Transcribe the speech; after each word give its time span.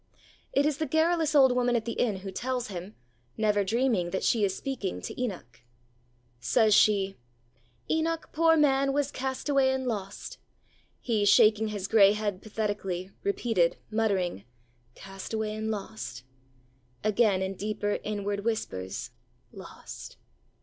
It 0.51 0.65
is 0.65 0.77
the 0.79 0.87
garrulous 0.87 1.35
old 1.35 1.51
woman 1.51 1.75
at 1.75 1.85
the 1.85 1.91
inn 1.91 2.21
who 2.21 2.31
tells 2.31 2.69
him, 2.69 2.95
never 3.37 3.63
dreaming 3.63 4.09
that 4.09 4.23
she 4.23 4.43
is 4.43 4.57
speaking 4.57 4.99
to 4.99 5.21
Enoch. 5.21 5.59
Says 6.39 6.73
she: 6.73 7.17
'Enoch, 7.87 8.29
poor 8.33 8.57
man, 8.57 8.93
was 8.93 9.11
cast 9.11 9.47
away 9.47 9.71
and 9.71 9.85
lost!' 9.85 10.39
He, 11.01 11.23
shaking 11.23 11.67
his 11.67 11.87
grey 11.87 12.13
head 12.13 12.41
pathetically, 12.41 13.11
Repeated, 13.21 13.77
muttering, 13.91 14.43
'Cast 14.95 15.35
away 15.35 15.53
and 15.53 15.69
lost!' 15.69 16.23
Again 17.03 17.43
in 17.43 17.53
deeper 17.53 17.99
inward 18.03 18.39
whispers, 18.43 19.11
'Lost!' 19.53 20.17